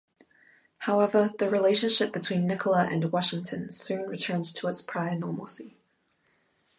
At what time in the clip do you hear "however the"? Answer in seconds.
0.79-1.47